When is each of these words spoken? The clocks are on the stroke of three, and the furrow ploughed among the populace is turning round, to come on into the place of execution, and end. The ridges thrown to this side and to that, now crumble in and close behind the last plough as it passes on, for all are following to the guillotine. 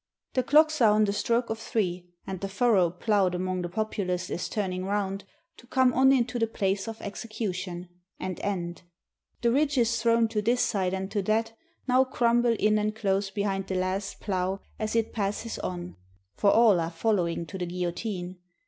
The 0.33 0.41
clocks 0.41 0.81
are 0.81 0.89
on 0.93 1.03
the 1.05 1.13
stroke 1.13 1.51
of 1.51 1.59
three, 1.59 2.07
and 2.25 2.39
the 2.41 2.49
furrow 2.49 2.89
ploughed 2.89 3.35
among 3.35 3.61
the 3.61 3.69
populace 3.69 4.31
is 4.31 4.49
turning 4.49 4.83
round, 4.85 5.25
to 5.57 5.67
come 5.67 5.93
on 5.93 6.11
into 6.11 6.39
the 6.39 6.47
place 6.47 6.87
of 6.87 6.99
execution, 7.01 7.87
and 8.19 8.39
end. 8.39 8.81
The 9.43 9.51
ridges 9.51 10.01
thrown 10.01 10.27
to 10.29 10.41
this 10.41 10.61
side 10.63 10.95
and 10.95 11.11
to 11.11 11.21
that, 11.21 11.55
now 11.87 12.03
crumble 12.03 12.53
in 12.57 12.79
and 12.79 12.95
close 12.95 13.29
behind 13.29 13.67
the 13.67 13.75
last 13.75 14.19
plough 14.21 14.61
as 14.79 14.95
it 14.95 15.13
passes 15.13 15.59
on, 15.59 15.97
for 16.33 16.49
all 16.49 16.79
are 16.79 16.89
following 16.89 17.45
to 17.45 17.59
the 17.59 17.67
guillotine. 17.67 18.39